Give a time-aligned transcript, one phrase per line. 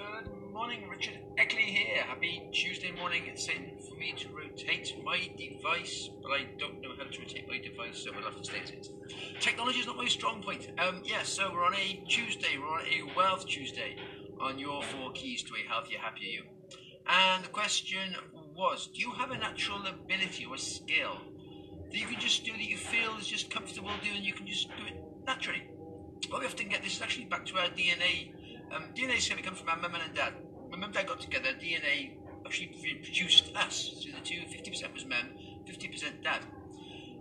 [0.00, 2.02] Good morning, Richard Eckley here.
[2.02, 3.26] Happy Tuesday morning.
[3.28, 7.46] It's time for me to rotate my device, but I don't know how to rotate
[7.46, 8.88] my device, so we'll have to stay at it.
[9.38, 10.68] Technology is not my strong point.
[10.80, 13.94] Um, yes, yeah, so we're on a Tuesday, we're on a Wealth Tuesday
[14.40, 16.42] on your four keys to a healthier, happier you.
[17.06, 18.16] And the question
[18.52, 21.18] was Do you have a natural ability or skill
[21.92, 24.24] that you can just do that you feel is just comfortable doing?
[24.24, 25.68] You can just do it naturally.
[26.30, 28.33] What we often get this is actually back to our DNA
[28.74, 30.34] um, DNA is going to come from our mum and dad.
[30.68, 32.68] When mum and dad got together, DNA actually
[33.02, 33.94] produced us.
[34.00, 35.30] So the two, 50% was mum,
[35.66, 36.40] 50% dad.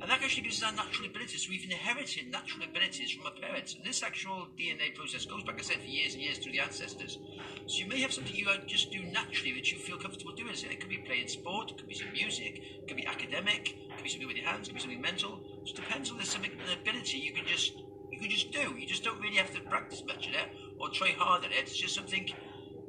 [0.00, 1.44] And that actually gives us our natural abilities.
[1.44, 3.74] So we've inherited natural abilities from our parents.
[3.74, 6.60] And this actual DNA process goes back, I said, for years and years through the
[6.60, 7.18] ancestors.
[7.66, 10.54] So you may have something you just do naturally that you feel comfortable doing.
[10.54, 13.76] So it could be playing sport, it could be some music, it could be academic,
[13.76, 15.40] it could be something with your hands, it could be something mental.
[15.60, 17.74] It just depends on there's something, an ability you can just
[18.10, 18.74] you can just do.
[18.76, 20.48] You just don't really have to practice much of it
[20.80, 21.58] or try hard at it.
[21.60, 22.30] It's just something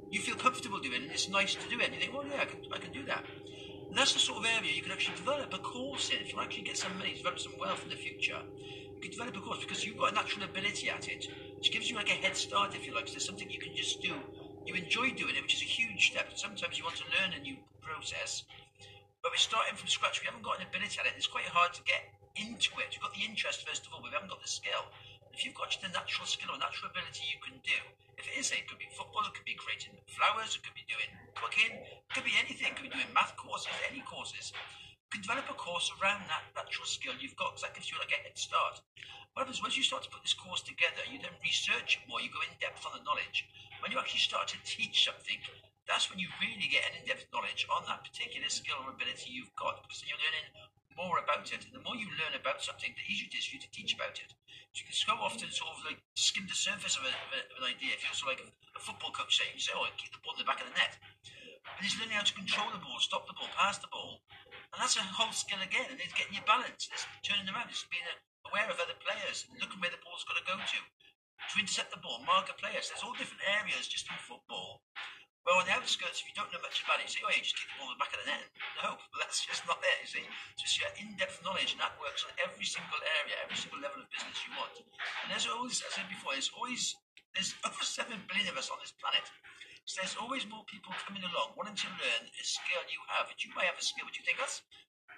[0.09, 1.86] you feel comfortable doing, and it's nice to do it.
[1.86, 3.26] And you think, well, yeah, I can, I can do that.
[3.90, 6.20] And that's the sort of area you can actually develop a course in.
[6.24, 8.40] If you actually get some money, develop some wealth in the future,
[8.96, 11.90] you can develop a course because you've got a natural ability at it, which gives
[11.90, 13.07] you like a head start, if you like.
[13.07, 14.15] So there's something you can just do.
[14.65, 16.32] You enjoy doing it, which is a huge step.
[16.35, 18.43] Sometimes you want to learn a new process,
[19.21, 20.21] but we're starting from scratch.
[20.21, 21.13] We haven't got an ability at it.
[21.18, 22.96] It's quite hard to get into it.
[22.96, 24.87] We've got the interest first of all, but we haven't got the skill.
[25.34, 27.79] If you've got a natural skill or natural ability you can do,
[28.20, 30.85] if it is, it could be football, it could be creating flowers, it could be
[30.91, 34.52] doing cooking, it could be anything, it could be doing math courses, any courses.
[34.52, 37.98] You can develop a course around that natural skill you've got because that gives you
[37.98, 38.84] like a head start.
[39.34, 42.27] What happens once you start to put this course together, you then research more, you
[42.27, 43.48] go in depth on the knowledge.
[43.79, 45.40] When you actually start to teach something,
[45.87, 49.55] that's when you really get an in-depth knowledge on that particular skill or ability you've
[49.55, 50.48] got because you're learning
[50.97, 51.63] more about it.
[51.65, 53.95] And the more you learn about something, the easier it is for you to teach
[53.95, 54.31] about it.
[54.71, 57.67] Can so often sort of like skim the surface of, a, of, a, of an
[57.67, 57.95] idea.
[58.15, 60.57] Sort of like a, football coach saying, say, oh, keep the ball in the back
[60.57, 60.97] of the net.
[61.62, 64.25] But he's learning how to control the ball, stop the ball, pass the ball.
[64.73, 65.85] And that's a whole skill again.
[65.94, 66.89] And it's getting your balance.
[66.89, 67.69] It's turning around.
[67.69, 68.07] It's being
[68.50, 70.80] aware of other players and looking where the ball's got to go to.
[70.81, 72.81] To intercept the ball, mark a player.
[72.81, 74.81] So there's all different areas just in football
[75.51, 77.44] well, on the outskirts, if you don't know much about it, you say, oh, you
[77.44, 78.47] just kick the ball in the back of the net.
[78.79, 80.23] No, that's just not there, you see.
[80.56, 84.00] It's just your in-depth knowledge, and that works on every single area, every single level
[84.00, 84.79] of business you want.
[84.79, 86.95] And there's always, as I said before, there's always,
[87.35, 89.28] there's over 7 billion of us on this planet.
[89.84, 93.28] So there's always more people coming along, wanting to learn a skill you have.
[93.28, 94.63] And you may have a skill, but you think, that's,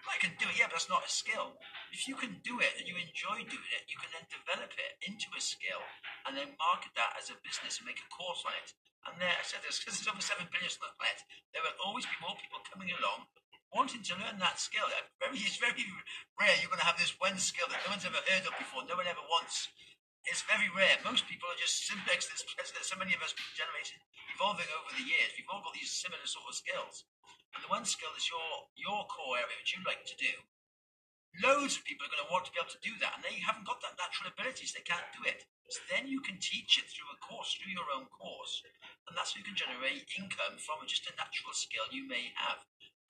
[0.10, 1.56] I can do it, yeah, but that's not a skill.
[1.96, 4.94] If you can do it and you enjoy doing it, you can then develop it
[5.04, 5.84] into a skill
[6.28, 9.36] and then market that as a business and make a course on it and there,
[9.36, 11.28] I said this because there's over seven billion on the planet.
[11.52, 13.28] There will always be more people coming along
[13.74, 14.86] wanting to learn that skill.
[15.18, 15.84] Very, it's very
[16.38, 18.86] rare you're going to have this one skill that no one's ever heard of before,
[18.86, 19.68] no one ever wants.
[20.24, 21.04] It's very rare.
[21.04, 22.32] Most people are just simplex.
[22.32, 24.00] There's so many of us generated,
[24.32, 25.36] evolving over the years.
[25.36, 27.04] We've all got these similar sort of skills.
[27.56, 30.34] And the one skill is your your core area, which you like to do.
[31.42, 33.42] Loads of people are going to want to be able to do that, and they
[33.42, 35.50] haven't got that natural ability, so they can't do it.
[35.74, 38.62] So then you can teach it through a course, through your own course,
[39.10, 42.62] and that's how you can generate income from just a natural skill you may have.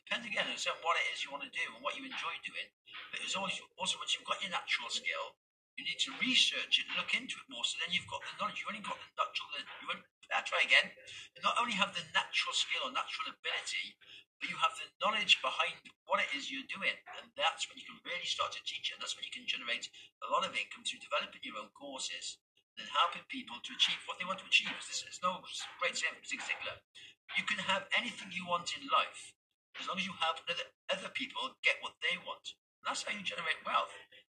[0.07, 2.69] Depends again on what it is you want to do and what you enjoy doing.
[3.11, 5.35] But it's always also once you've got your natural skill,
[5.79, 7.65] you need to research it, look into it more.
[7.65, 8.61] So then you've got the knowledge.
[8.61, 9.47] You only got the natural.
[9.81, 9.87] You
[10.31, 10.93] uh, try again.
[11.35, 13.97] You not only have the natural skill or natural ability,
[14.39, 16.95] but you have the knowledge behind what it is you're doing.
[17.19, 18.91] And that's when you can really start to teach.
[18.91, 19.87] And that's when you can generate
[20.23, 22.39] a lot of income through developing your own courses
[22.75, 24.71] and helping people to achieve what they want to achieve.
[24.83, 25.43] This is no
[25.79, 26.81] great saying Zig Ziglar.
[27.39, 29.33] You can have anything you want in life
[29.79, 32.45] as long as you help other, other people get what they want.
[32.81, 33.93] And that's how you generate wealth.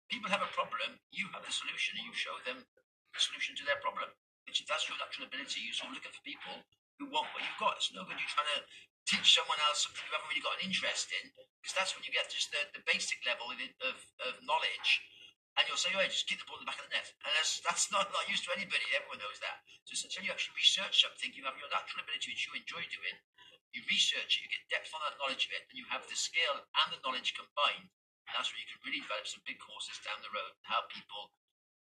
[0.08, 3.66] People have a problem, you have the solution, and you show them the solution to
[3.66, 4.14] their problem.
[4.46, 5.66] Which that's your natural ability.
[5.66, 6.56] You're sort of looking for people
[7.02, 7.82] who want what you've got.
[7.82, 8.64] It's no good you trying to
[9.06, 11.30] teach someone else something you haven't really got an interest in,
[11.62, 14.90] because that's when you get just the, the basic level of, of, of knowledge.
[15.56, 17.08] And you'll say, oh, yeah, just keep the ball in the back of the net.
[17.24, 18.84] And that's, that's not, not used to anybody.
[18.92, 19.64] Everyone knows that.
[19.88, 23.16] So until you actually research something, you have your natural ability, which you enjoy doing.
[23.72, 26.16] You research it, you get depth on that knowledge of it, and you have the
[26.16, 27.88] skill and the knowledge combined.
[27.88, 30.92] And that's where you can really develop some big courses down the road and help
[30.92, 31.32] people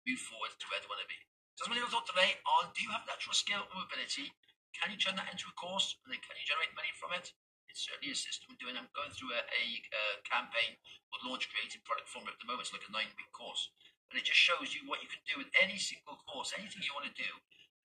[0.04, 1.20] move forward to where they want to be.
[1.60, 4.32] So my little thought today on do you have natural skill or ability
[4.76, 7.36] can you turn that into a course and then can you generate money from it?
[7.68, 8.76] It's certainly a system we're doing.
[8.76, 10.76] I'm going through a, a, a campaign
[11.08, 12.68] called Launch Creative Product Formula at the moment.
[12.68, 13.72] It's like a nine week course.
[14.12, 16.92] And it just shows you what you can do with any single course, anything you
[16.92, 17.32] want to do.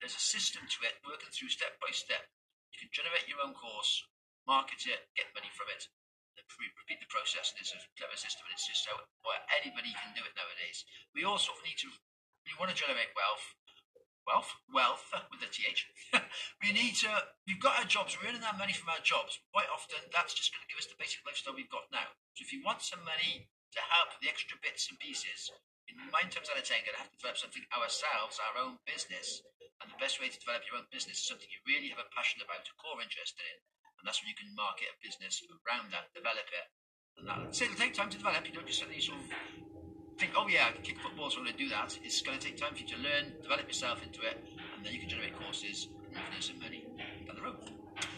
[0.03, 2.27] There's a system to it, working through step by step.
[2.75, 4.03] You can generate your own course,
[4.43, 5.87] market it, get money from it,
[6.35, 7.55] repeat the process.
[7.55, 8.91] And it's a clever system, and it's just so
[9.23, 10.83] well, anybody can do it nowadays.
[11.15, 11.89] We also need to,
[12.47, 13.45] we want to generate wealth,
[14.23, 15.83] wealth, wealth with a th.
[16.63, 17.11] we need to.
[17.43, 18.15] We've got our jobs.
[18.15, 19.35] We're earning our money from our jobs.
[19.51, 22.15] Quite often, that's just going to give us the basic lifestyle we've got now.
[22.39, 25.51] So if you want some money to help the extra bits and pieces,
[25.91, 28.79] in nine times out of ten, going to have to develop something ourselves, our own
[28.87, 29.43] business.
[29.83, 32.09] And the best way to develop your own business is something you really have a
[32.15, 33.55] passion about, a core interest in,
[33.99, 36.65] and that's when you can market a business around that, develop it.
[37.17, 38.45] And that, so it'll take time to develop.
[38.45, 39.25] You don't just suddenly sort of
[40.27, 41.97] think, oh yeah, I can kick football, so I'm going to do that.
[42.03, 44.43] It's going to take time for you to learn, develop yourself into it,
[44.75, 46.83] and then you can generate courses and earn some money
[47.25, 47.55] down the road.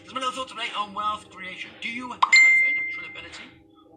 [0.02, 1.70] There's little thought today on wealth creation.
[1.80, 3.46] Do you have a natural ability?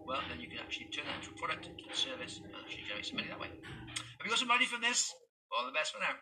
[0.06, 2.86] Well, then you can actually turn that into a product, into a service, and actually
[2.86, 3.50] generate some money that way.
[3.50, 5.10] Have you got some money from this?
[5.50, 6.14] All the best for now.